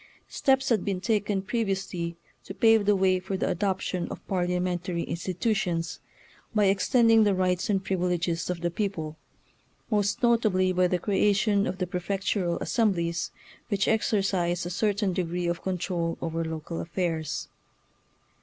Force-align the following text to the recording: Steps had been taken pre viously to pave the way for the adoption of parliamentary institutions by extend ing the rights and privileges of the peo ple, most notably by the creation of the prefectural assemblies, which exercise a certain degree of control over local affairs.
Steps 0.29 0.69
had 0.69 0.83
been 0.83 0.99
taken 0.99 1.43
pre 1.43 1.63
viously 1.63 2.15
to 2.45 2.55
pave 2.55 2.87
the 2.87 2.95
way 2.95 3.19
for 3.19 3.37
the 3.37 3.47
adoption 3.47 4.07
of 4.09 4.27
parliamentary 4.27 5.03
institutions 5.03 5.99
by 6.55 6.65
extend 6.65 7.11
ing 7.11 7.23
the 7.23 7.35
rights 7.35 7.69
and 7.69 7.83
privileges 7.85 8.49
of 8.49 8.61
the 8.61 8.71
peo 8.71 8.89
ple, 8.89 9.17
most 9.91 10.23
notably 10.23 10.73
by 10.73 10.87
the 10.87 10.97
creation 10.97 11.67
of 11.67 11.77
the 11.77 11.85
prefectural 11.85 12.59
assemblies, 12.61 13.29
which 13.69 13.87
exercise 13.87 14.65
a 14.65 14.71
certain 14.71 15.13
degree 15.13 15.45
of 15.45 15.61
control 15.61 16.17
over 16.19 16.43
local 16.43 16.81
affairs. 16.81 17.47